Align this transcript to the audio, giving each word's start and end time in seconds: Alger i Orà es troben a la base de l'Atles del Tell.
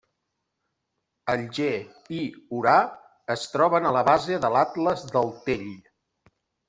Alger 1.33 1.75
i 2.19 2.23
Orà 2.61 2.75
es 3.37 3.43
troben 3.57 3.87
a 3.91 3.93
la 3.99 4.03
base 4.09 4.41
de 4.47 4.51
l'Atles 4.55 5.05
del 5.13 5.33
Tell. 5.45 5.69